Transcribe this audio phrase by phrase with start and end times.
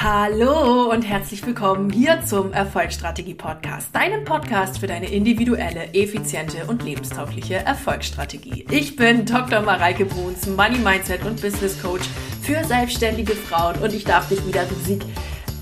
[0.00, 6.84] Hallo und herzlich willkommen hier zum Erfolgsstrategie Podcast, deinem Podcast für deine individuelle, effiziente und
[6.84, 8.64] lebenstaugliche Erfolgsstrategie.
[8.70, 9.60] Ich bin Dr.
[9.60, 12.04] Mareike Bruns, Money Mindset und Business Coach
[12.42, 15.02] für selbstständige Frauen und ich darf dich wieder riesig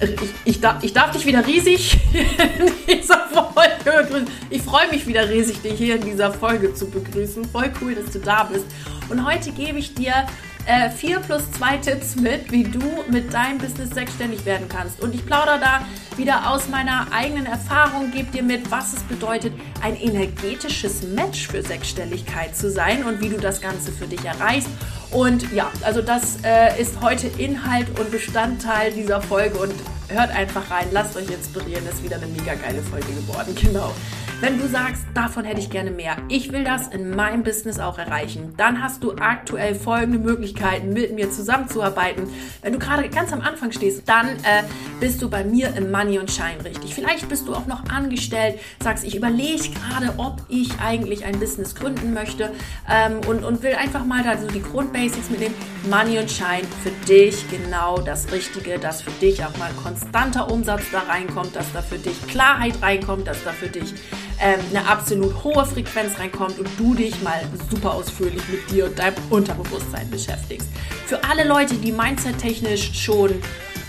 [0.01, 1.99] ich, ich, darf, ich darf dich wieder riesig
[2.87, 4.29] in dieser Folge begrüßen.
[4.51, 7.47] Ich freue mich wieder riesig, dich hier in dieser Folge zu begrüßen.
[7.47, 8.67] Voll cool, dass du da bist.
[9.09, 10.27] Und heute gebe ich dir
[10.67, 15.01] äh, vier plus zwei Tipps mit, wie du mit deinem Business sechsständig werden kannst.
[15.01, 19.53] Und ich plaudere da wieder aus meiner eigenen Erfahrung, gebe dir mit, was es bedeutet,
[19.83, 24.69] ein energetisches Match für Sechsstelligkeit zu sein und wie du das Ganze für dich erreichst.
[25.13, 29.75] Und ja, also das äh, ist heute Inhalt und Bestandteil dieser Folge und
[30.09, 33.93] hört einfach rein, lasst euch inspirieren, ist wieder eine mega geile Folge geworden, genau.
[34.39, 37.97] Wenn du sagst, davon hätte ich gerne mehr, ich will das in meinem Business auch
[37.97, 42.29] erreichen, dann hast du aktuell folgende Möglichkeiten, mit mir zusammenzuarbeiten.
[42.61, 44.63] Wenn du gerade ganz am Anfang stehst, dann äh,
[45.01, 46.95] bist du bei mir im Money und Shine richtig.
[46.95, 51.75] Vielleicht bist du auch noch angestellt, sagst, ich überlege gerade, ob ich eigentlich ein Business
[51.75, 52.53] gründen möchte
[52.91, 55.55] ähm, und, und will einfach mal da so die Grundbasics mit dem
[55.89, 60.83] Money und Shine für dich genau das Richtige, dass für dich auch mal konstanter Umsatz
[60.93, 63.95] da reinkommt, dass da für dich Klarheit reinkommt, dass da für dich
[64.41, 68.99] ähm, eine absolut hohe Frequenz reinkommt und du dich mal super ausführlich mit dir und
[68.99, 70.69] deinem Unterbewusstsein beschäftigst.
[71.07, 73.35] Für alle Leute, die mindset-technisch schon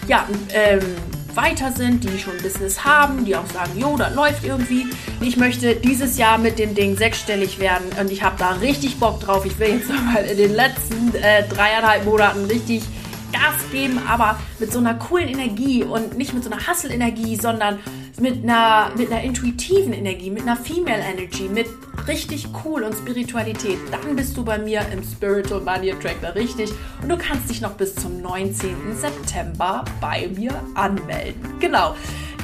[0.07, 0.81] ja, ähm,
[1.37, 4.87] weiter sind, die schon Business haben, die auch sagen, jo, da läuft irgendwie.
[5.21, 9.19] Ich möchte dieses Jahr mit dem Ding sechsstellig werden und ich habe da richtig Bock
[9.19, 9.45] drauf.
[9.45, 12.83] Ich will jetzt nochmal in den letzten äh, dreieinhalb Monaten richtig
[13.31, 17.79] Gas geben, aber mit so einer coolen Energie und nicht mit so einer Hustle-Energie, sondern
[18.19, 21.67] mit einer, mit einer intuitiven Energie, mit einer Female Energy, mit
[22.07, 27.09] richtig cool und Spiritualität, dann bist du bei mir im Spiritual Money Attractor richtig und
[27.09, 28.95] du kannst dich noch bis zum 19.
[28.95, 31.59] September bei mir anmelden.
[31.59, 31.95] Genau.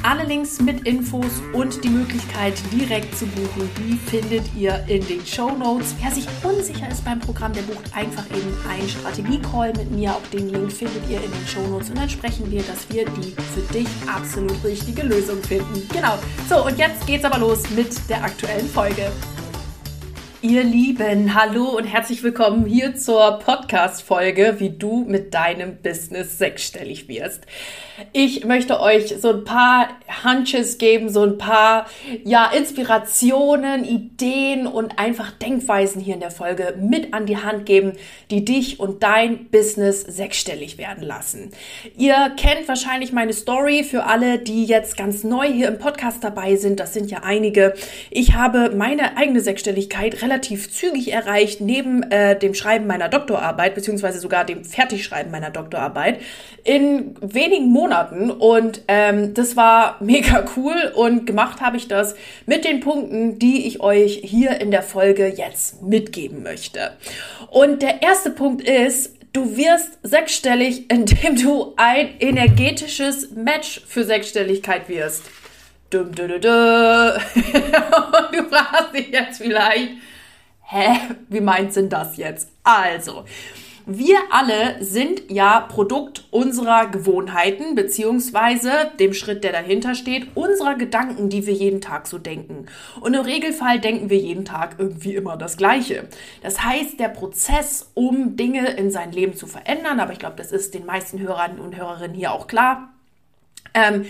[0.06, 5.24] Alle Links mit Infos und die Möglichkeit direkt zu buchen, die findet ihr in den
[5.24, 5.94] Show Notes.
[5.98, 10.12] Wer sich unsicher ist beim Programm, der bucht einfach eben einen Strategie-Call mit mir.
[10.12, 13.06] Auch den Link findet ihr in den Show Notes und dann sprechen wir, dass wir
[13.06, 15.88] die für dich absolut richtige Lösung finden.
[15.90, 16.18] Genau.
[16.50, 19.10] So, und jetzt geht's aber los mit der aktuellen Folge.
[20.44, 27.08] Ihr Lieben, hallo und herzlich willkommen hier zur Podcast-Folge, wie du mit deinem Business sechsstellig
[27.08, 27.46] wirst.
[28.12, 29.88] Ich möchte euch so ein paar
[30.22, 31.86] Hunches geben, so ein paar,
[32.24, 37.92] ja, Inspirationen, Ideen und einfach Denkweisen hier in der Folge mit an die Hand geben,
[38.30, 41.52] die dich und dein Business sechsstellig werden lassen.
[41.96, 46.56] Ihr kennt wahrscheinlich meine Story für alle, die jetzt ganz neu hier im Podcast dabei
[46.56, 46.80] sind.
[46.80, 47.72] Das sind ja einige.
[48.10, 54.18] Ich habe meine eigene Sechsstelligkeit relativ zügig erreicht, neben äh, dem Schreiben meiner Doktorarbeit, beziehungsweise
[54.18, 56.20] sogar dem Fertigschreiben meiner Doktorarbeit,
[56.64, 62.14] in wenigen Monaten und ähm, das war mega cool und gemacht habe ich das
[62.46, 66.92] mit den Punkten, die ich euch hier in der Folge jetzt mitgeben möchte.
[67.50, 74.88] Und der erste Punkt ist, du wirst sechsstellig, indem du ein energetisches Match für Sechsstelligkeit
[74.88, 75.24] wirst.
[75.90, 76.28] Dum, du
[78.50, 79.90] fragst dich jetzt vielleicht,
[80.74, 80.98] hä,
[81.28, 82.50] wie meint denn das jetzt?
[82.62, 83.24] Also,
[83.86, 91.28] wir alle sind ja Produkt unserer Gewohnheiten, beziehungsweise dem Schritt, der dahinter steht, unserer Gedanken,
[91.28, 92.64] die wir jeden Tag so denken.
[93.02, 96.08] Und im Regelfall denken wir jeden Tag irgendwie immer das Gleiche.
[96.42, 100.50] Das heißt, der Prozess, um Dinge in sein Leben zu verändern, aber ich glaube, das
[100.50, 102.88] ist den meisten Hörern und Hörerinnen hier auch klar,
[103.74, 104.06] ähm,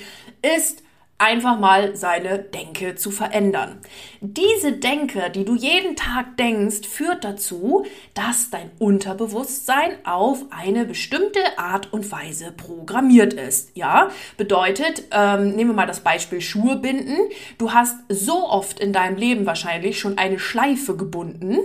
[0.56, 0.83] ist
[1.18, 3.78] einfach mal seine Denke zu verändern.
[4.20, 11.40] Diese Denke, die du jeden Tag denkst, führt dazu, dass dein Unterbewusstsein auf eine bestimmte
[11.56, 13.70] Art und Weise programmiert ist.
[13.74, 17.16] Ja, bedeutet, ähm, nehmen wir mal das Beispiel Schuhe binden.
[17.58, 21.58] Du hast so oft in deinem Leben wahrscheinlich schon eine Schleife gebunden,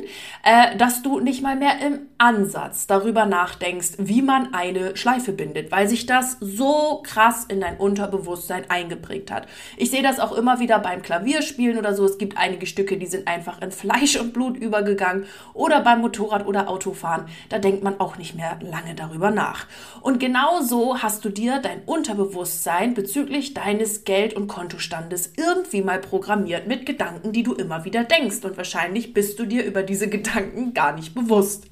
[0.44, 5.72] äh, dass du nicht mal mehr im Ansatz darüber nachdenkst, wie man eine Schleife bindet,
[5.72, 9.39] weil sich das so krass in dein Unterbewusstsein eingeprägt hat.
[9.78, 12.06] Ich sehe das auch immer wieder beim Klavierspielen oder so.
[12.06, 16.46] Es gibt einige Stücke, die sind einfach in Fleisch und Blut übergegangen oder beim Motorrad
[16.46, 17.26] oder Autofahren.
[17.50, 19.68] Da denkt man auch nicht mehr lange darüber nach.
[20.02, 26.68] Und genauso hast du dir dein Unterbewusstsein bezüglich deines Geld- und Kontostandes irgendwie mal programmiert
[26.68, 28.44] mit Gedanken, die du immer wieder denkst.
[28.44, 31.66] Und wahrscheinlich bist du dir über diese Gedanken gar nicht bewusst.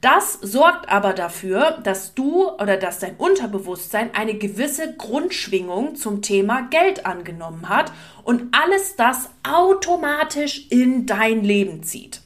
[0.00, 6.68] Das sorgt aber dafür, dass du oder dass dein Unterbewusstsein eine gewisse Grundschwingung zum Thema
[6.70, 7.90] Geld angenommen hat
[8.22, 12.20] und alles das automatisch in dein Leben zieht.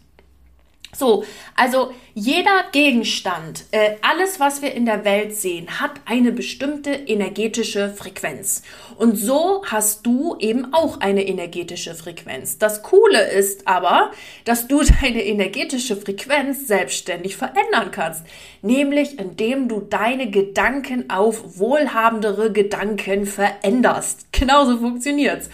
[0.94, 1.24] So,
[1.56, 7.88] also Jeder Gegenstand, äh, alles, was wir in der Welt sehen, hat eine bestimmte energetische
[7.88, 8.62] Frequenz.
[8.98, 12.58] Und so hast du eben auch eine energetische Frequenz.
[12.58, 14.10] Das Coole ist aber,
[14.44, 18.24] dass du deine energetische Frequenz selbstständig verändern kannst.
[18.60, 24.26] Nämlich indem du deine Gedanken auf wohlhabendere Gedanken veränderst.
[24.32, 25.48] Genauso funktioniert's.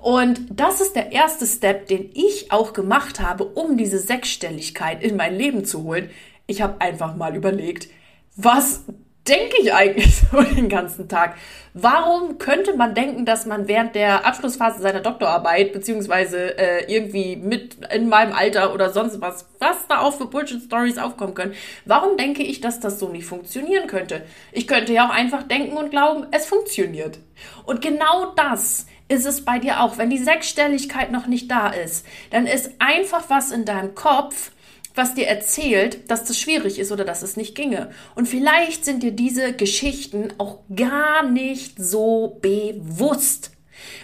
[0.00, 5.16] Und das ist der erste Step, den ich auch gemacht habe, um diese Sechsstelligkeit in
[5.16, 6.10] mein Leben zu holen.
[6.46, 7.88] Ich habe einfach mal überlegt,
[8.36, 8.82] was
[9.28, 11.36] denke ich eigentlich so den ganzen Tag?
[11.76, 17.78] Warum könnte man denken, dass man während der Abschlussphase seiner Doktorarbeit, beziehungsweise äh, irgendwie mit
[17.92, 21.54] in meinem Alter oder sonst was, was da auch für Bullshit-Stories aufkommen können,
[21.84, 24.22] warum denke ich, dass das so nicht funktionieren könnte?
[24.52, 27.18] Ich könnte ja auch einfach denken und glauben, es funktioniert.
[27.66, 29.98] Und genau das ist es bei dir auch.
[29.98, 34.52] Wenn die Sechsstelligkeit noch nicht da ist, dann ist einfach was in deinem Kopf,
[34.94, 37.90] was dir erzählt, dass das schwierig ist oder dass es nicht ginge.
[38.14, 43.50] Und vielleicht sind dir diese Geschichten auch gar nicht so bewusst.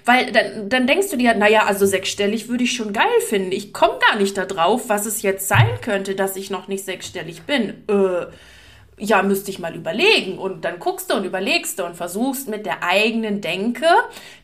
[0.04, 3.52] Weil dann, dann denkst du dir, naja, also sechsstellig würde ich schon geil finden.
[3.52, 7.42] Ich komme gar nicht darauf, was es jetzt sein könnte, dass ich noch nicht sechsstellig
[7.42, 7.84] bin.
[7.88, 8.26] Äh,
[9.00, 10.38] ja, müsste ich mal überlegen.
[10.38, 13.86] Und dann guckst du und überlegst du und versuchst mit der eigenen Denke,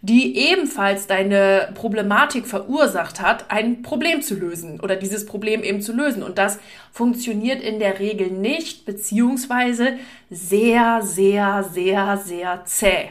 [0.00, 5.92] die ebenfalls deine Problematik verursacht hat, ein Problem zu lösen oder dieses Problem eben zu
[5.92, 6.22] lösen.
[6.22, 6.58] Und das
[6.90, 9.98] funktioniert in der Regel nicht, beziehungsweise
[10.30, 13.10] sehr, sehr, sehr, sehr zäh.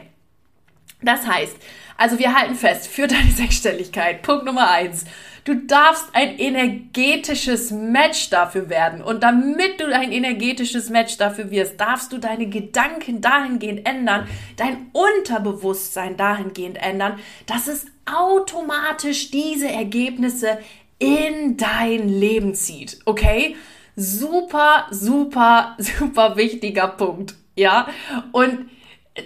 [1.02, 1.56] Das heißt,
[1.96, 5.04] also wir halten fest, für deine Sechsstelligkeit, Punkt Nummer eins,
[5.46, 9.00] Du darfst ein energetisches Match dafür werden.
[9.00, 14.26] Und damit du ein energetisches Match dafür wirst, darfst du deine Gedanken dahingehend ändern,
[14.56, 20.58] dein Unterbewusstsein dahingehend ändern, dass es automatisch diese Ergebnisse
[20.98, 22.98] in dein Leben zieht.
[23.04, 23.54] Okay?
[23.94, 27.36] Super, super, super wichtiger Punkt.
[27.54, 27.86] Ja?
[28.32, 28.68] Und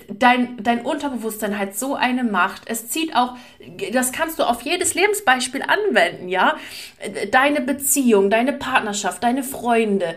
[0.08, 2.62] dein, dein Unterbewusstsein hat so eine Macht.
[2.66, 3.36] Es zieht auch,
[3.92, 6.56] das kannst du auf jedes Lebensbeispiel anwenden, ja.
[7.30, 10.16] Deine Beziehung, deine Partnerschaft, deine Freunde.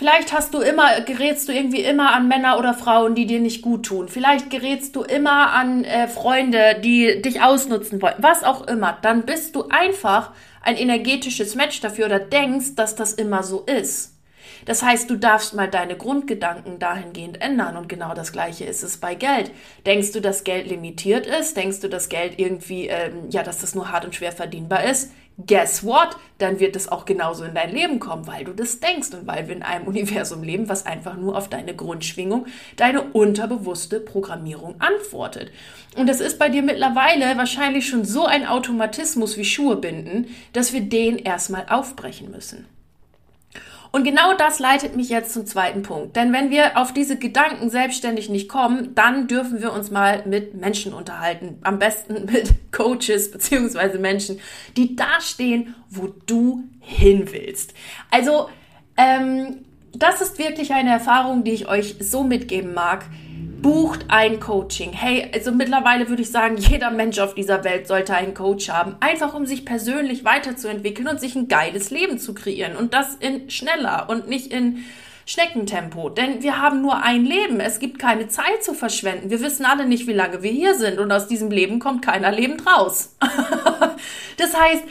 [0.00, 3.60] Vielleicht hast du immer, gerätst du irgendwie immer an Männer oder Frauen, die dir nicht
[3.60, 4.08] gut tun.
[4.08, 8.14] Vielleicht gerätst du immer an äh, Freunde, die dich ausnutzen wollen.
[8.16, 8.96] Was auch immer.
[9.02, 10.30] Dann bist du einfach
[10.62, 14.19] ein energetisches Match dafür oder denkst, dass das immer so ist.
[14.64, 18.98] Das heißt, du darfst mal deine Grundgedanken dahingehend ändern und genau das gleiche ist es
[18.98, 19.50] bei Geld.
[19.86, 21.56] Denkst du, dass Geld limitiert ist?
[21.56, 25.10] Denkst du, dass Geld irgendwie, ähm, ja, dass das nur hart und schwer verdienbar ist?
[25.46, 26.16] Guess what?
[26.38, 29.48] Dann wird es auch genauso in dein Leben kommen, weil du das denkst und weil
[29.48, 32.46] wir in einem Universum leben, was einfach nur auf deine Grundschwingung,
[32.76, 35.50] deine unterbewusste Programmierung antwortet.
[35.96, 40.72] Und das ist bei dir mittlerweile wahrscheinlich schon so ein Automatismus wie Schuhe binden, dass
[40.72, 42.66] wir den erstmal aufbrechen müssen.
[43.92, 46.14] Und genau das leitet mich jetzt zum zweiten Punkt.
[46.14, 50.54] Denn wenn wir auf diese Gedanken selbstständig nicht kommen, dann dürfen wir uns mal mit
[50.54, 51.58] Menschen unterhalten.
[51.62, 54.40] Am besten mit Coaches beziehungsweise Menschen,
[54.76, 57.74] die da stehen, wo du hin willst.
[58.10, 58.48] Also,
[58.96, 63.04] ähm, das ist wirklich eine Erfahrung, die ich euch so mitgeben mag
[63.62, 64.92] bucht ein Coaching.
[64.92, 68.96] Hey, also mittlerweile würde ich sagen, jeder Mensch auf dieser Welt sollte einen Coach haben.
[69.00, 72.76] Einfach um sich persönlich weiterzuentwickeln und sich ein geiles Leben zu kreieren.
[72.76, 74.84] Und das in schneller und nicht in
[75.26, 76.08] Schneckentempo.
[76.08, 77.60] Denn wir haben nur ein Leben.
[77.60, 79.30] Es gibt keine Zeit zu verschwenden.
[79.30, 80.98] Wir wissen alle nicht, wie lange wir hier sind.
[80.98, 83.14] Und aus diesem Leben kommt keiner lebend raus.
[84.38, 84.84] das heißt,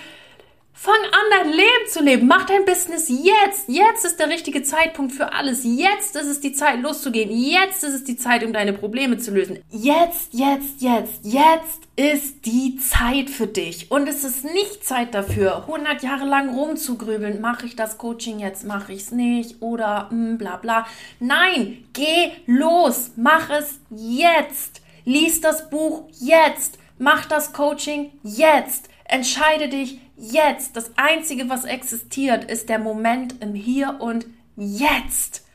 [0.81, 2.25] Fang an, dein Leben zu leben.
[2.25, 3.67] Mach dein Business jetzt.
[3.67, 5.65] Jetzt ist der richtige Zeitpunkt für alles.
[5.65, 7.29] Jetzt ist es die Zeit, loszugehen.
[7.31, 9.59] Jetzt ist es die Zeit, um deine Probleme zu lösen.
[9.71, 13.91] Jetzt, jetzt, jetzt, jetzt ist die Zeit für dich.
[13.91, 17.41] Und es ist nicht Zeit dafür, 100 Jahre lang rumzugrübeln.
[17.41, 18.63] Mache ich das Coaching jetzt?
[18.63, 19.61] Mache ich es nicht?
[19.61, 20.87] Oder mh, hm, bla bla.
[21.19, 23.11] Nein, geh los.
[23.17, 24.81] Mach es jetzt.
[25.03, 26.79] Lies das Buch jetzt.
[26.99, 28.87] Mach das Coaching jetzt.
[29.03, 30.75] Entscheide dich jetzt.
[30.75, 35.45] Das Einzige, was existiert, ist der Moment im Hier und Jetzt.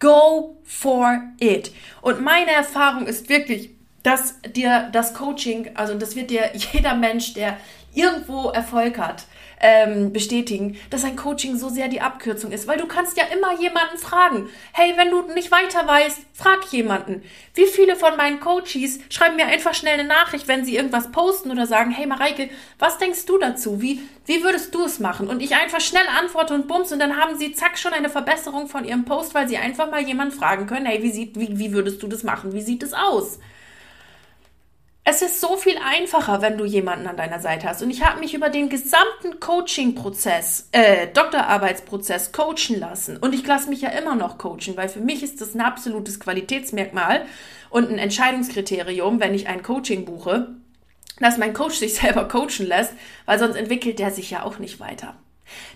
[0.00, 1.72] Go for it.
[2.02, 3.70] Und meine Erfahrung ist wirklich,
[4.02, 7.56] dass dir das Coaching, also das wird dir jeder Mensch, der
[7.94, 9.24] irgendwo Erfolg hat,
[9.60, 13.60] ähm, bestätigen, dass ein Coaching so sehr die Abkürzung ist, weil du kannst ja immer
[13.60, 14.48] jemanden fragen.
[14.72, 17.22] Hey, wenn du nicht weiter weißt, frag jemanden.
[17.54, 21.50] Wie viele von meinen Coaches schreiben mir einfach schnell eine Nachricht, wenn sie irgendwas posten
[21.50, 23.80] oder sagen, hey Mareike, was denkst du dazu?
[23.82, 25.28] Wie, wie würdest du es machen?
[25.28, 28.68] Und ich einfach schnell antworte und bums und dann haben sie zack schon eine Verbesserung
[28.68, 31.72] von ihrem Post, weil sie einfach mal jemanden fragen können, hey, wie, sieht, wie, wie
[31.72, 32.52] würdest du das machen?
[32.52, 33.38] Wie sieht es aus?
[35.10, 37.82] Es ist so viel einfacher, wenn du jemanden an deiner Seite hast.
[37.82, 43.16] Und ich habe mich über den gesamten Coaching-Prozess, äh, Doktorarbeitsprozess coachen lassen.
[43.16, 46.20] Und ich lasse mich ja immer noch coachen, weil für mich ist das ein absolutes
[46.20, 47.24] Qualitätsmerkmal
[47.70, 50.48] und ein Entscheidungskriterium, wenn ich ein Coaching buche,
[51.20, 52.92] dass mein Coach sich selber coachen lässt,
[53.24, 55.16] weil sonst entwickelt der sich ja auch nicht weiter.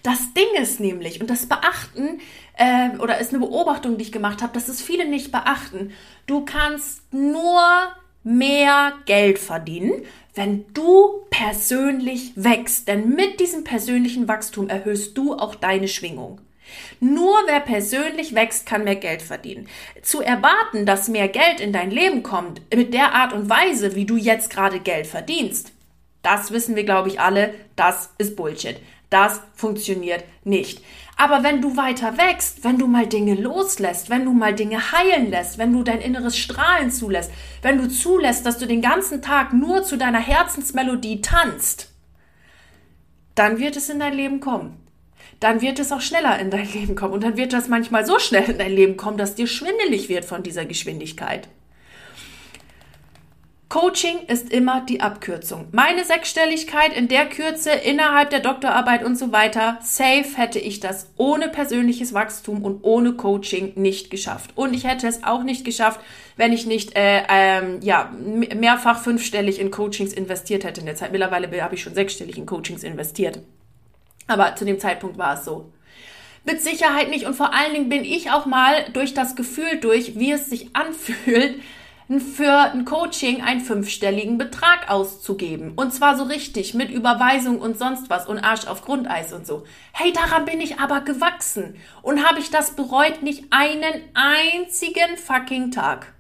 [0.03, 2.21] Das Ding ist nämlich, und das beachten,
[2.59, 5.93] äh, oder ist eine Beobachtung, die ich gemacht habe, dass es viele nicht beachten.
[6.27, 12.88] Du kannst nur mehr Geld verdienen, wenn du persönlich wächst.
[12.88, 16.41] Denn mit diesem persönlichen Wachstum erhöhst du auch deine Schwingung.
[17.00, 19.69] Nur wer persönlich wächst, kann mehr Geld verdienen.
[20.02, 24.07] Zu erwarten, dass mehr Geld in dein Leben kommt, mit der Art und Weise, wie
[24.07, 25.73] du jetzt gerade Geld verdienst,
[26.23, 28.76] das wissen wir, glaube ich, alle, das ist Bullshit.
[29.12, 30.83] Das funktioniert nicht.
[31.19, 35.28] Aber wenn du weiter wächst, wenn du mal Dinge loslässt, wenn du mal Dinge heilen
[35.31, 39.52] lässt, wenn du dein inneres Strahlen zulässt, wenn du zulässt, dass du den ganzen Tag
[39.52, 41.90] nur zu deiner Herzensmelodie tanzt,
[43.35, 44.78] dann wird es in dein Leben kommen.
[45.40, 47.12] Dann wird es auch schneller in dein Leben kommen.
[47.12, 50.25] Und dann wird das manchmal so schnell in dein Leben kommen, dass dir schwindelig wird
[50.25, 51.49] von dieser Geschwindigkeit.
[53.73, 55.69] Coaching ist immer die Abkürzung.
[55.73, 61.07] Meine Sechsstelligkeit in der Kürze innerhalb der Doktorarbeit und so weiter, safe hätte ich das
[61.17, 64.50] ohne persönliches Wachstum und ohne Coaching nicht geschafft.
[64.57, 66.00] Und ich hätte es auch nicht geschafft,
[66.37, 68.12] wenn ich nicht äh, ähm, ja,
[68.55, 71.12] mehrfach fünfstellig in Coachings investiert hätte in der Zeit.
[71.12, 73.41] Mittlerweile habe ich schon sechsstellig in Coachings investiert.
[74.26, 75.73] Aber zu dem Zeitpunkt war es so.
[76.45, 77.25] Mit Sicherheit nicht.
[77.25, 80.69] Und vor allen Dingen bin ich auch mal durch das Gefühl durch, wie es sich
[80.76, 81.55] anfühlt,
[82.09, 85.73] für ein Coaching einen fünfstelligen Betrag auszugeben.
[85.77, 89.65] Und zwar so richtig, mit Überweisung und sonst was und Arsch auf Grundeis und so.
[89.93, 91.77] Hey, daran bin ich aber gewachsen.
[92.03, 93.23] Und habe ich das bereut?
[93.23, 96.13] Nicht einen einzigen fucking Tag.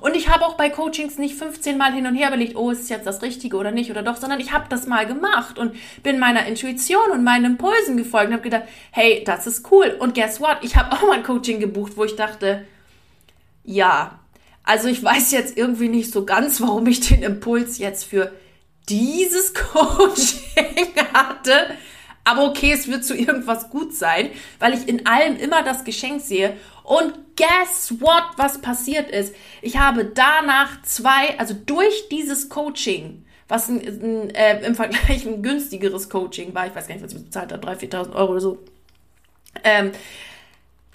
[0.00, 2.90] Und ich habe auch bei Coachings nicht 15 Mal hin und her überlegt, oh, ist
[2.90, 6.18] jetzt das Richtige oder nicht oder doch, sondern ich habe das mal gemacht und bin
[6.18, 9.96] meiner Intuition und meinen Impulsen gefolgt und habe gedacht, hey, das ist cool.
[9.98, 10.58] Und guess what?
[10.62, 12.66] Ich habe auch mal ein Coaching gebucht, wo ich dachte,
[13.64, 14.20] ja,
[14.64, 18.32] also ich weiß jetzt irgendwie nicht so ganz, warum ich den Impuls jetzt für
[18.88, 21.52] dieses Coaching hatte.
[22.24, 26.22] Aber okay, es wird zu irgendwas gut sein, weil ich in allem immer das Geschenk
[26.22, 26.56] sehe.
[26.82, 29.34] Und guess what, was passiert ist?
[29.60, 35.42] Ich habe danach zwei, also durch dieses Coaching, was ein, ein, äh, im Vergleich ein
[35.42, 38.40] günstigeres Coaching war, ich weiß gar nicht, was ich bezahlt habe, 3.000, 4.000 Euro oder
[38.40, 38.58] so,
[39.62, 39.92] ähm,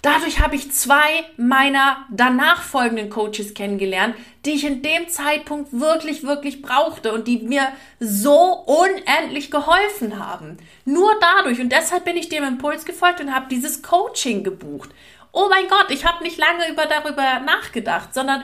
[0.02, 4.14] Dadurch habe ich zwei meiner danach folgenden Coaches kennengelernt,
[4.46, 10.56] die ich in dem Zeitpunkt wirklich, wirklich brauchte und die mir so unendlich geholfen haben.
[10.86, 11.60] Nur dadurch.
[11.60, 14.90] Und deshalb bin ich dem Impuls gefolgt und habe dieses Coaching gebucht.
[15.32, 18.42] Oh mein Gott, ich habe nicht lange über, darüber nachgedacht, sondern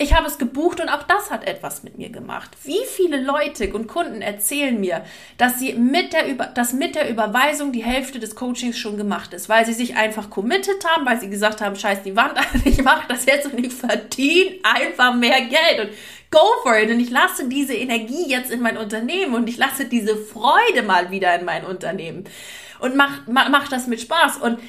[0.00, 2.50] ich habe es gebucht und auch das hat etwas mit mir gemacht.
[2.62, 5.04] Wie viele Leute und Kunden erzählen mir,
[5.38, 9.34] dass sie mit der, Über dass mit der Überweisung die Hälfte des Coachings schon gemacht
[9.34, 12.44] ist, weil sie sich einfach committed haben, weil sie gesagt haben, scheiß die Wand an,
[12.64, 15.80] ich mache das jetzt und ich verdiene einfach mehr Geld.
[15.80, 15.90] Und
[16.30, 16.90] go for it.
[16.90, 21.10] Und ich lasse diese Energie jetzt in mein Unternehmen und ich lasse diese Freude mal
[21.10, 22.22] wieder in mein Unternehmen.
[22.78, 24.36] Und mach, mach, mach das mit Spaß.
[24.36, 24.60] Und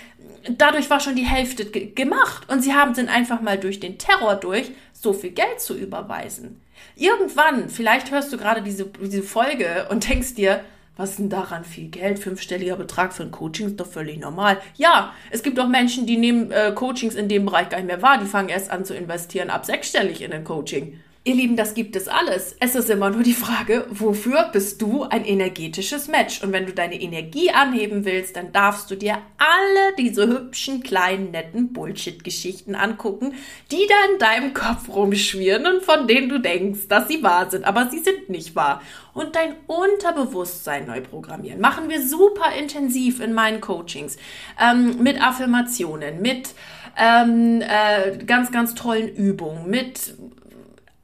[0.50, 2.50] dadurch war schon die Hälfte gemacht.
[2.50, 6.62] Und sie haben dann einfach mal durch den Terror durch so viel Geld zu überweisen.
[6.96, 10.62] Irgendwann, vielleicht hörst du gerade diese, diese Folge und denkst dir,
[10.98, 12.20] was ist denn daran viel Geld?
[12.20, 14.60] Fünfstelliger Betrag für ein Coaching ist doch völlig normal.
[14.76, 18.02] Ja, es gibt auch Menschen, die nehmen äh, Coachings in dem Bereich gar nicht mehr
[18.02, 18.18] wahr.
[18.18, 21.00] Die fangen erst an zu investieren ab sechsstellig in ein Coaching.
[21.26, 22.56] Ihr Lieben, das gibt es alles.
[22.62, 26.42] Es ist immer nur die Frage, wofür bist du ein energetisches Match?
[26.42, 31.32] Und wenn du deine Energie anheben willst, dann darfst du dir alle diese hübschen, kleinen,
[31.32, 33.34] netten Bullshit-Geschichten angucken,
[33.70, 37.66] die da in deinem Kopf rumschwirren und von denen du denkst, dass sie wahr sind,
[37.66, 38.82] aber sie sind nicht wahr.
[39.14, 41.60] Und dein Unterbewusstsein neu programmieren.
[41.60, 44.16] Machen wir super intensiv in meinen Coachings.
[44.58, 46.56] Ähm, mit Affirmationen, mit
[46.98, 50.14] ähm, äh, ganz, ganz tollen Übungen, mit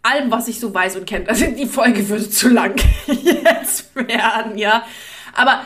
[0.05, 1.27] allem, was ich so weiß und kenne.
[1.27, 2.75] Also die Folge würde zu lang
[3.07, 4.85] jetzt werden, ja.
[5.33, 5.65] Aber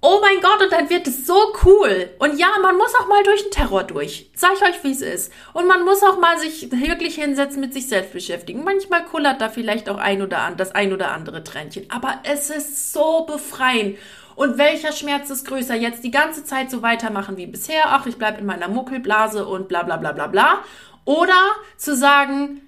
[0.00, 2.10] oh mein Gott, und dann wird es so cool.
[2.18, 4.30] Und ja, man muss auch mal durch den Terror durch.
[4.34, 5.32] Sag ich euch, wie es ist.
[5.52, 8.64] Und man muss auch mal sich wirklich hinsetzen, mit sich selbst beschäftigen.
[8.64, 11.90] Manchmal kullert da vielleicht auch ein oder an, das ein oder andere Tränchen.
[11.90, 13.98] Aber es ist so befreiend.
[14.36, 15.74] Und welcher Schmerz ist größer?
[15.74, 17.86] Jetzt die ganze Zeit so weitermachen wie bisher.
[17.86, 20.62] Ach, ich bleib in meiner Muckelblase und bla bla bla bla bla.
[21.04, 21.40] Oder
[21.76, 22.60] zu sagen,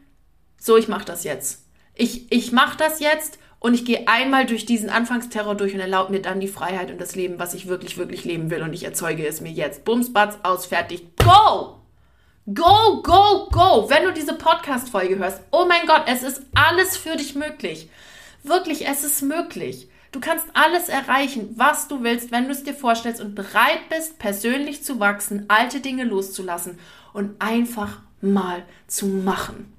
[0.61, 1.64] so, ich mache das jetzt.
[1.95, 6.12] Ich, ich mache das jetzt und ich gehe einmal durch diesen Anfangsterror durch und erlaube
[6.12, 8.85] mir dann die Freiheit und das Leben, was ich wirklich, wirklich leben will und ich
[8.85, 9.85] erzeuge es mir jetzt.
[9.85, 11.81] Bums, batz, aus, fertig, go!
[12.47, 13.88] Go, go, go!
[13.88, 17.88] Wenn du diese Podcast-Folge hörst, oh mein Gott, es ist alles für dich möglich.
[18.43, 19.88] Wirklich, es ist möglich.
[20.12, 24.19] Du kannst alles erreichen, was du willst, wenn du es dir vorstellst und bereit bist,
[24.19, 26.79] persönlich zu wachsen, alte Dinge loszulassen
[27.12, 29.73] und einfach mal zu machen.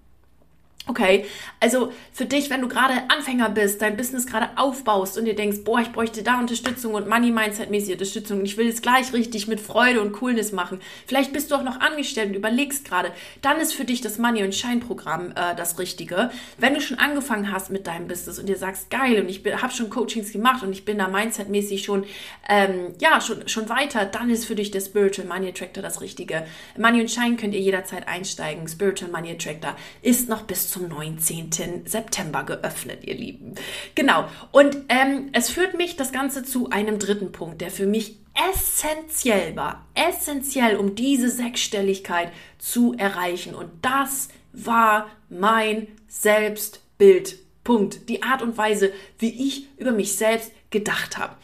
[0.87, 1.25] Okay,
[1.59, 5.59] also für dich, wenn du gerade Anfänger bist, dein Business gerade aufbaust und dir denkst,
[5.63, 9.59] boah, ich bräuchte da Unterstützung und Money-Mindset-mäßige Unterstützung und ich will es gleich richtig mit
[9.59, 10.81] Freude und Coolness machen.
[11.05, 13.11] Vielleicht bist du auch noch angestellt und überlegst gerade,
[13.43, 16.31] dann ist für dich das Money- und Shine-Programm äh, das Richtige.
[16.57, 19.71] Wenn du schon angefangen hast mit deinem Business und dir sagst, geil, und ich habe
[19.71, 22.05] schon Coachings gemacht und ich bin da Mindset-mäßig schon,
[22.49, 26.43] ähm, ja, schon, schon weiter, dann ist für dich der Spiritual Money Attractor das Richtige.
[26.75, 28.67] Money und Shine könnt ihr jederzeit einsteigen.
[28.67, 31.85] Spiritual Money Attractor ist noch bis zum 19.
[31.85, 33.55] September geöffnet, ihr Lieben.
[33.93, 34.25] Genau.
[34.51, 38.17] Und ähm, es führt mich das Ganze zu einem dritten Punkt, der für mich
[38.51, 39.85] essentiell war.
[39.93, 43.53] Essentiell, um diese Sechsstelligkeit zu erreichen.
[43.53, 47.39] Und das war mein Selbstbild.
[47.63, 48.09] Punkt.
[48.09, 51.35] Die Art und Weise, wie ich über mich selbst gedacht habe.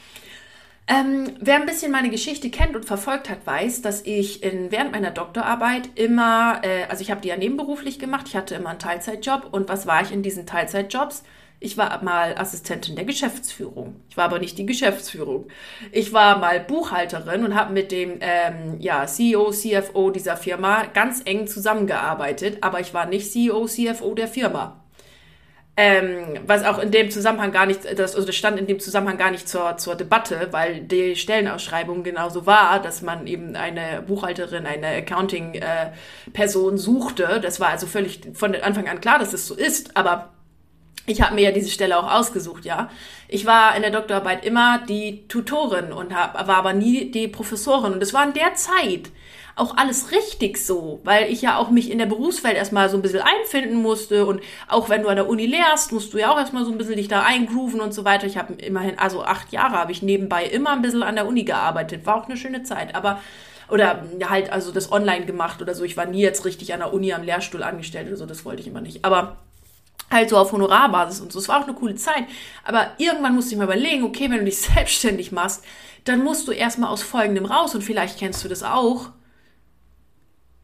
[0.89, 4.93] Ähm, wer ein bisschen meine Geschichte kennt und verfolgt hat, weiß, dass ich in, während
[4.93, 8.79] meiner Doktorarbeit immer, äh, also ich habe die ja nebenberuflich gemacht, ich hatte immer einen
[8.79, 11.23] Teilzeitjob und was war ich in diesen Teilzeitjobs?
[11.59, 13.95] Ich war mal Assistentin der Geschäftsführung.
[14.09, 15.47] Ich war aber nicht die Geschäftsführung.
[15.91, 21.21] Ich war mal Buchhalterin und habe mit dem ähm, ja, CEO, CFO dieser Firma ganz
[21.25, 24.86] eng zusammengearbeitet, aber ich war nicht CEO, CFO der Firma.
[25.79, 29.19] Ähm, was auch in dem Zusammenhang gar nicht, das, also das stand in dem Zusammenhang
[29.19, 34.65] gar nicht zur, zur Debatte, weil die Stellenausschreibung genauso war, dass man eben eine Buchhalterin,
[34.65, 37.39] eine Accounting-Person äh, suchte.
[37.43, 40.29] Das war also völlig von Anfang an klar, dass es so ist, aber
[41.05, 42.89] ich habe mir ja diese Stelle auch ausgesucht, ja.
[43.27, 47.93] Ich war in der Doktorarbeit immer die Tutorin und hab, war aber nie die Professorin.
[47.93, 49.11] Und es war in der Zeit,
[49.57, 53.01] auch alles richtig so, weil ich ja auch mich in der Berufswelt erstmal so ein
[53.01, 56.37] bisschen einfinden musste und auch wenn du an der Uni lehrst, musst du ja auch
[56.37, 58.27] erstmal so ein bisschen dich da eingrooven und so weiter.
[58.27, 61.43] Ich habe immerhin, also acht Jahre habe ich nebenbei immer ein bisschen an der Uni
[61.43, 63.19] gearbeitet, war auch eine schöne Zeit, aber
[63.69, 65.83] oder halt also das online gemacht oder so.
[65.83, 68.61] Ich war nie jetzt richtig an der Uni am Lehrstuhl angestellt oder so, das wollte
[68.61, 69.03] ich immer nicht.
[69.03, 69.37] Aber
[70.11, 71.39] halt so auf Honorarbasis und so.
[71.39, 72.23] Es war auch eine coole Zeit.
[72.63, 75.63] Aber irgendwann musste ich mir überlegen, okay, wenn du dich selbstständig machst,
[76.05, 79.09] dann musst du erstmal aus folgendem raus und vielleicht kennst du das auch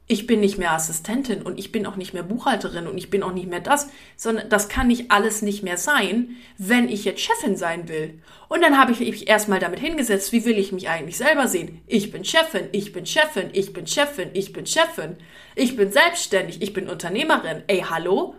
[0.06, 3.24] ich bin nicht mehr Assistentin und ich bin auch nicht mehr Buchhalterin und ich bin
[3.24, 7.22] auch nicht mehr das, sondern das kann nicht alles nicht mehr sein, wenn ich jetzt
[7.22, 8.22] Chefin sein will.
[8.50, 11.82] Und dann habe ich mich erstmal damit hingesetzt, wie will ich mich eigentlich selber sehen?
[11.88, 15.16] Ich bin Chefin, ich bin Chefin, ich bin Chefin, ich bin Chefin,
[15.56, 17.64] ich bin selbstständig, ich bin Unternehmerin.
[17.68, 18.36] Ey, hallo?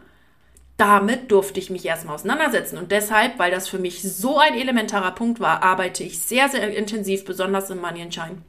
[0.77, 5.13] Damit durfte ich mich erstmal auseinandersetzen und deshalb, weil das für mich so ein elementarer
[5.13, 8.43] Punkt war, arbeite ich sehr, sehr intensiv, besonders im Money Shine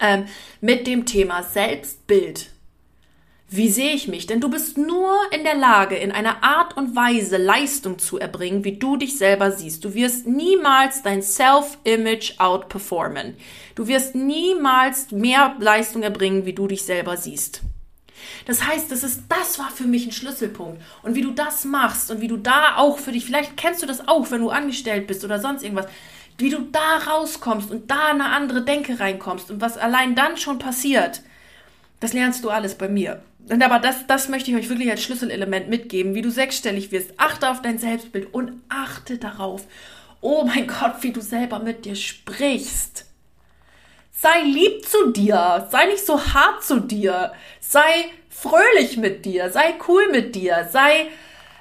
[0.00, 0.26] ähm,
[0.60, 2.50] mit dem Thema Selbstbild.
[3.48, 4.26] Wie sehe ich mich?
[4.26, 8.64] Denn du bist nur in der Lage, in einer Art und Weise Leistung zu erbringen,
[8.64, 9.84] wie du dich selber siehst.
[9.84, 13.36] Du wirst niemals dein Self-Image outperformen.
[13.76, 17.62] Du wirst niemals mehr Leistung erbringen, wie du dich selber siehst.
[18.46, 20.82] Das heißt, das ist, das war für mich ein Schlüsselpunkt.
[21.04, 23.86] Und wie du das machst und wie du da auch für dich, vielleicht kennst du
[23.86, 25.86] das auch, wenn du angestellt bist oder sonst irgendwas,
[26.38, 30.58] wie du da rauskommst und da eine andere Denke reinkommst und was allein dann schon
[30.58, 31.22] passiert,
[32.00, 33.22] das lernst du alles bei mir.
[33.48, 37.12] Und aber das, das möchte ich euch wirklich als Schlüsselelement mitgeben, wie du sechsstellig wirst.
[37.16, 39.64] Achte auf dein Selbstbild und achte darauf,
[40.20, 43.06] oh mein Gott, wie du selber mit dir sprichst.
[44.10, 49.74] Sei lieb zu dir, sei nicht so hart zu dir, sei fröhlich mit dir, sei
[49.86, 51.08] cool mit dir, sei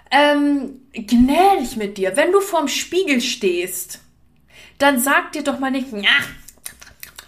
[0.09, 2.15] ähm, gnädig mit dir.
[2.15, 3.99] Wenn du vorm Spiegel stehst,
[4.77, 6.09] dann sag dir doch mal nicht, ja,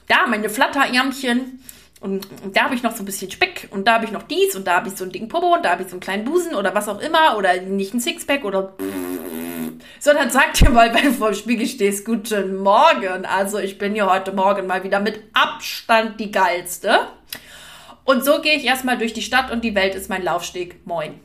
[0.07, 1.59] da meine Flatterärmchen
[1.99, 4.55] und da habe ich noch so ein bisschen Speck und da habe ich noch dies
[4.55, 6.25] und da habe ich so ein Ding Popo und da habe ich so einen kleinen
[6.25, 8.73] Busen oder was auch immer oder nicht ein Sixpack oder
[9.99, 13.25] sondern sag dir mal, wenn du vor dem Spiegel stehst, guten Morgen.
[13.25, 17.07] Also ich bin hier heute Morgen mal wieder mit Abstand die geilste.
[18.03, 20.85] Und so gehe ich erstmal durch die Stadt und die Welt ist mein Laufsteg.
[20.85, 21.19] Moin.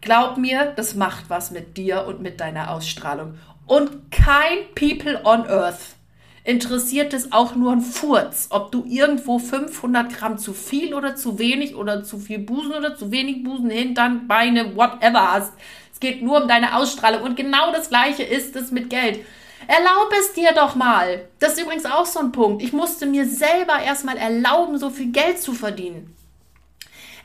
[0.00, 3.38] Glaub mir, das macht was mit dir und mit deiner Ausstrahlung.
[3.70, 5.94] Und kein People on Earth
[6.42, 11.38] interessiert es auch nur ein Furz, ob du irgendwo 500 Gramm zu viel oder zu
[11.38, 15.52] wenig oder zu viel Busen oder zu wenig Busen, Hintern, Beine, whatever hast.
[15.92, 17.22] Es geht nur um deine Ausstrahlung.
[17.22, 19.24] Und genau das Gleiche ist es mit Geld.
[19.68, 21.28] Erlaub es dir doch mal.
[21.38, 22.62] Das ist übrigens auch so ein Punkt.
[22.62, 26.16] Ich musste mir selber erstmal erlauben, so viel Geld zu verdienen.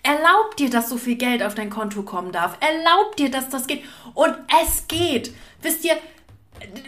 [0.04, 2.60] Erlaub dir, dass so viel Geld auf dein Konto kommen darf.
[2.60, 3.84] Erlaub dir, dass das geht.
[4.14, 5.34] Und es geht.
[5.64, 5.98] Wisst ihr,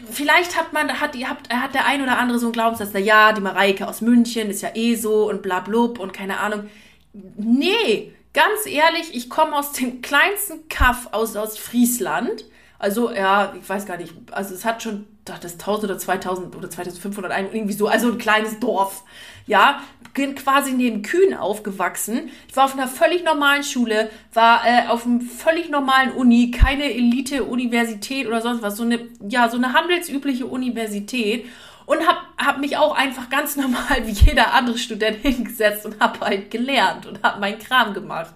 [0.10, 3.34] vielleicht hat man, hat, habt, hat der ein oder andere so einen Glaubenssatz, na ja,
[3.34, 6.70] die Mareike aus München ist ja eh so und bla blub und keine Ahnung.
[7.14, 12.46] nee, ganz ehrlich, ich komme aus dem kleinsten Kaff aus, aus Friesland.
[12.80, 16.70] Also, ja, ich weiß gar nicht, also es hat schon, das 1000 oder 2000 oder
[16.70, 19.04] 2500 ein, irgendwie so, also ein kleines Dorf.
[19.48, 19.82] Ja,
[20.18, 22.32] bin quasi neben Kühen aufgewachsen.
[22.50, 26.86] Ich war auf einer völlig normalen Schule, war äh, auf einem völlig normalen Uni, keine
[26.86, 31.46] Elite-Universität oder sonst was, so eine, ja, so eine handelsübliche Universität
[31.86, 36.20] und habe hab mich auch einfach ganz normal wie jeder andere Student hingesetzt und habe
[36.22, 38.34] halt gelernt und habe meinen Kram gemacht.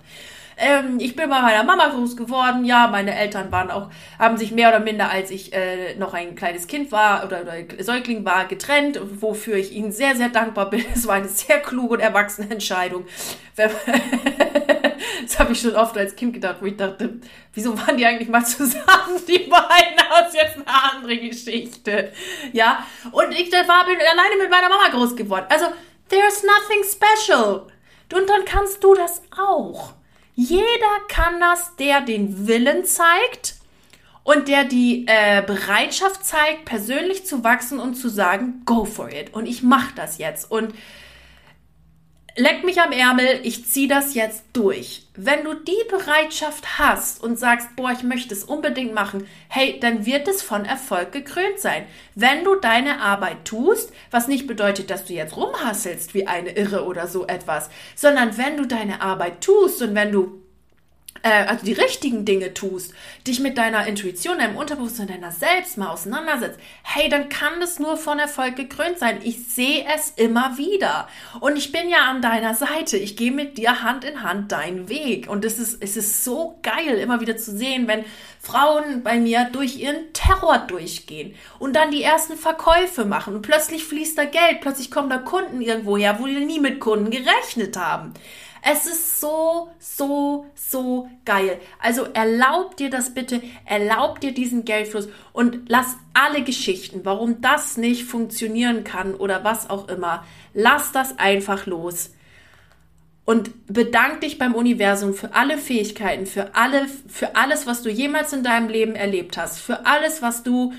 [0.62, 2.66] Ähm, ich bin bei meiner Mama groß geworden.
[2.66, 6.36] Ja, meine Eltern waren auch, haben sich mehr oder minder, als ich äh, noch ein
[6.36, 10.86] kleines Kind war oder, oder Säugling war, getrennt, wofür ich ihnen sehr, sehr dankbar bin.
[10.94, 13.08] Es war eine sehr kluge und erwachsene Entscheidung.
[13.56, 17.20] das habe ich schon oft als Kind gedacht, wo ich dachte,
[17.54, 19.98] wieso waren die eigentlich mal zusammen, die beiden?
[20.12, 22.12] Das ist jetzt eine andere Geschichte.
[22.52, 25.46] Ja, und ich war, bin alleine mit meiner Mama groß geworden.
[25.50, 25.68] Also,
[26.10, 27.68] there's nothing special.
[28.14, 29.94] Und dann kannst du das auch.
[30.42, 33.56] Jeder kann das, der den Willen zeigt
[34.24, 39.34] und der die äh, Bereitschaft zeigt, persönlich zu wachsen und zu sagen, go for it.
[39.34, 40.50] Und ich mache das jetzt.
[40.50, 40.74] Und
[42.36, 45.04] leck mich am Ärmel, ich ziehe das jetzt durch.
[45.16, 50.06] Wenn du die Bereitschaft hast und sagst, boah, ich möchte es unbedingt machen, hey, dann
[50.06, 51.86] wird es von Erfolg gekrönt sein.
[52.16, 56.86] Wenn du deine Arbeit tust, was nicht bedeutet, dass du jetzt rumhasselst wie eine Irre
[56.86, 60.41] oder so etwas, sondern wenn du deine Arbeit tust und wenn du
[61.24, 62.94] äh, also die richtigen Dinge tust,
[63.28, 67.98] dich mit deiner Intuition, deinem Unterbewusstsein, deiner selbst mal auseinandersetzt, hey, dann kann das nur
[67.98, 69.20] von Erfolg gekrönt sein.
[69.24, 71.08] Ich sehe es immer wieder.
[71.40, 72.98] Und ich bin ja an deiner Seite.
[72.98, 75.30] Ich gehe mit dir Hand in Hand deinen Weg.
[75.30, 78.06] Und es ist, es ist so geil, immer wieder zu sehen, wenn
[78.40, 83.84] Frauen bei mir durch ihren Terror durchgehen und dann die ersten Verkäufe machen und plötzlich
[83.84, 87.78] fließt da Geld, plötzlich kommen da Kunden irgendwo her, wo die nie mit Kunden gerechnet
[87.78, 88.16] haben.
[88.64, 91.60] Es ist so, so, so geil.
[91.80, 97.78] Also erlaub dir das bitte, erlaub dir diesen Geldfluss und lass alle Geschichten, warum das
[97.78, 102.12] nicht funktionieren kann oder was auch immer, lass das einfach los.
[103.26, 108.34] Und bedank dich beim Universum für alle Fähigkeiten, für alle, für alles, was du jemals
[108.34, 110.74] in deinem Leben erlebt hast, für alles, was du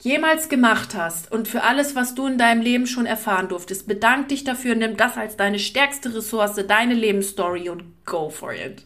[0.00, 3.86] jemals gemacht hast und für alles, was du in deinem Leben schon erfahren durftest.
[3.86, 8.84] Bedank dich dafür, nimm das als deine stärkste Ressource, deine Lebensstory und go for it.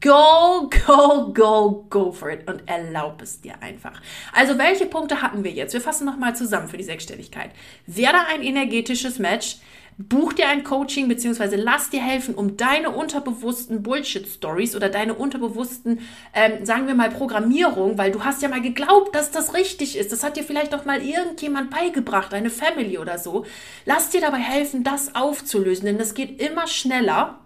[0.00, 4.00] Go, go, go, go for it und erlaub es dir einfach.
[4.32, 5.74] Also welche Punkte hatten wir jetzt?
[5.74, 7.50] Wir fassen nochmal zusammen für die Sechsstelligkeit.
[7.86, 9.56] Werde ein energetisches Match.
[9.98, 16.00] Buch dir ein Coaching beziehungsweise lass dir helfen, um deine unterbewussten Bullshit-Stories oder deine unterbewussten,
[16.34, 20.12] ähm, sagen wir mal, Programmierung, weil du hast ja mal geglaubt, dass das richtig ist.
[20.12, 23.46] Das hat dir vielleicht doch mal irgendjemand beigebracht, eine Family oder so.
[23.86, 27.40] Lass dir dabei helfen, das aufzulösen, denn das geht immer schneller.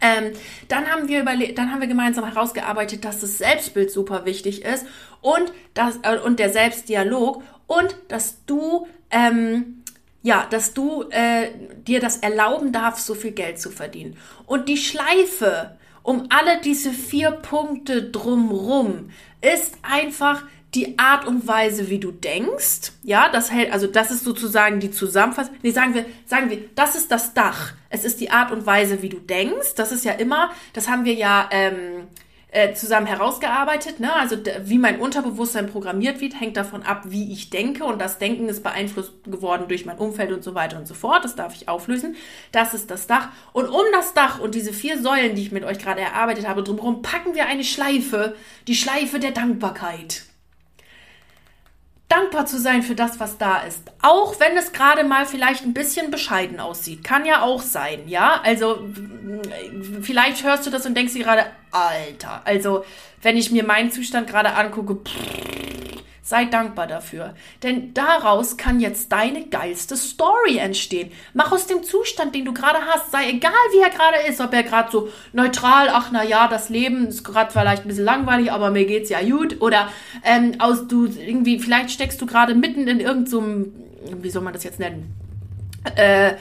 [0.00, 0.32] Ähm,
[0.68, 4.86] dann haben wir dann haben wir gemeinsam herausgearbeitet, dass das Selbstbild super wichtig ist
[5.20, 9.82] und das äh, und der Selbstdialog und dass du ähm,
[10.26, 11.50] ja, dass du äh,
[11.86, 14.16] dir das erlauben darfst, so viel Geld zu verdienen.
[14.44, 19.10] Und die Schleife um alle diese vier Punkte drumrum
[19.40, 20.42] ist einfach
[20.74, 22.90] die Art und Weise, wie du denkst.
[23.04, 25.54] Ja, das hält, also das ist sozusagen die Zusammenfassung.
[25.62, 27.74] Nee, sagen wir, sagen wir, das ist das Dach.
[27.88, 29.74] Es ist die Art und Weise, wie du denkst.
[29.76, 32.08] Das ist ja immer, das haben wir ja ähm,
[32.48, 34.00] äh, zusammen herausgearbeitet.
[34.00, 34.14] Ne?
[34.14, 37.84] Also wie mein Unterbewusstsein programmiert wird, hängt davon ab, wie ich denke.
[37.84, 41.24] Und das Denken ist beeinflusst geworden durch mein Umfeld und so weiter und so fort.
[41.24, 42.16] Das darf ich auflösen.
[42.52, 43.28] Das ist das Dach.
[43.52, 46.62] Und um das Dach und diese vier Säulen, die ich mit euch gerade erarbeitet habe,
[46.62, 48.34] drumherum packen wir eine Schleife.
[48.68, 50.22] Die Schleife der Dankbarkeit
[52.08, 53.82] dankbar zu sein für das, was da ist.
[54.00, 57.02] Auch wenn es gerade mal vielleicht ein bisschen bescheiden aussieht.
[57.02, 58.40] Kann ja auch sein, ja?
[58.44, 58.86] Also,
[60.02, 61.46] vielleicht hörst du das und denkst dir gerade,
[61.76, 62.42] Alter.
[62.44, 62.84] Also,
[63.22, 64.98] wenn ich mir meinen Zustand gerade angucke,
[66.26, 67.34] Sei dankbar dafür.
[67.62, 71.12] Denn daraus kann jetzt deine geilste Story entstehen.
[71.34, 74.52] Mach aus dem Zustand, den du gerade hast, sei egal wie er gerade ist, ob
[74.52, 78.50] er gerade so neutral, ach na ja, das Leben ist gerade vielleicht ein bisschen langweilig,
[78.50, 79.62] aber mir geht's ja gut.
[79.62, 79.88] Oder
[80.24, 83.72] ähm, aus du irgendwie, vielleicht steckst du gerade mitten in irgendeinem,
[84.10, 85.14] so wie soll man das jetzt nennen?
[85.94, 86.32] Äh,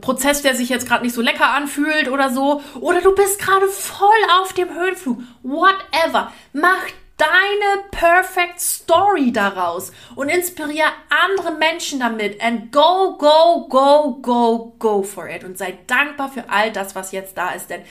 [0.00, 2.62] Prozess, der sich jetzt gerade nicht so lecker anfühlt oder so.
[2.80, 4.08] Oder du bist gerade voll
[4.40, 5.18] auf dem Höhenflug.
[5.42, 6.32] Whatever.
[6.52, 14.74] Mach deine Perfect Story daraus und inspiriere andere Menschen damit and go, go, go, go,
[14.78, 17.82] go for it und sei dankbar für all das, was jetzt da ist, denn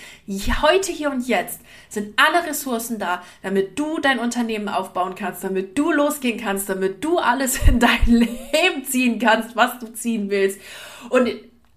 [0.62, 5.78] heute, hier und jetzt sind alle Ressourcen da, damit du dein Unternehmen aufbauen kannst, damit
[5.78, 10.60] du losgehen kannst, damit du alles in dein Leben ziehen kannst, was du ziehen willst
[11.10, 11.30] und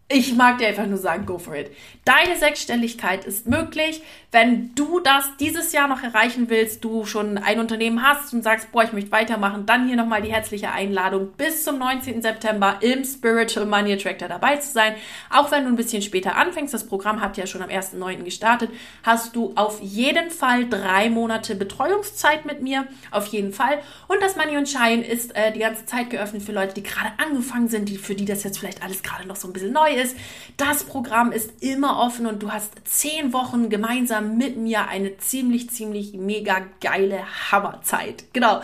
[0.09, 1.70] ich mag dir einfach nur sagen, go for it.
[2.06, 7.58] Deine Sechsstelligkeit ist möglich, wenn du das dieses Jahr noch erreichen willst, du schon ein
[7.58, 11.64] Unternehmen hast und sagst, boah, ich möchte weitermachen, dann hier nochmal die herzliche Einladung, bis
[11.64, 12.22] zum 19.
[12.22, 14.94] September im Spiritual Money Attractor dabei zu sein.
[15.30, 18.22] Auch wenn du ein bisschen später anfängst, das Programm hat ja schon am 1.9.
[18.22, 18.70] gestartet,
[19.02, 23.80] hast du auf jeden Fall drei Monate Betreuungszeit mit mir, auf jeden Fall.
[24.06, 27.10] Und das Money und Shine ist äh, die ganze Zeit geöffnet für Leute, die gerade
[27.18, 29.90] angefangen sind, die, für die das jetzt vielleicht alles gerade noch so ein bisschen neu
[29.90, 30.16] ist.
[30.56, 35.70] Das Programm ist immer offen und du hast zehn Wochen gemeinsam mit mir eine ziemlich,
[35.70, 38.24] ziemlich mega geile Hammerzeit.
[38.32, 38.62] Genau.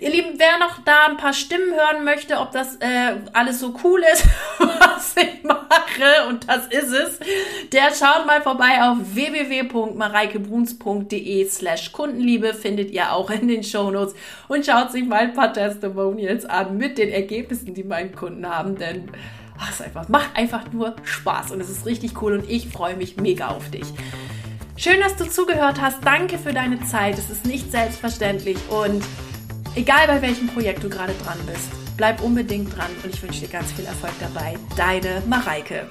[0.00, 3.74] Ihr Lieben, wer noch da ein paar Stimmen hören möchte, ob das äh, alles so
[3.84, 4.26] cool ist,
[4.58, 7.18] was ich mache, und das ist es,
[7.72, 14.14] der schaut mal vorbei auf www.mareikebruns.de slash Kundenliebe, findet ihr auch in den Shownotes
[14.48, 18.76] und schaut sich mal ein paar Testimonials an mit den Ergebnissen, die meine Kunden haben,
[18.76, 19.08] denn
[19.62, 22.96] ach, es einfach, macht einfach nur Spaß und es ist richtig cool und ich freue
[22.96, 23.86] mich mega auf dich.
[24.76, 26.04] Schön, dass du zugehört hast.
[26.04, 27.18] Danke für deine Zeit.
[27.18, 29.04] Es ist nicht selbstverständlich und
[29.76, 33.48] egal bei welchem Projekt du gerade dran bist, bleib unbedingt dran und ich wünsche dir
[33.48, 34.56] ganz viel Erfolg dabei.
[34.76, 35.88] Deine Mareike.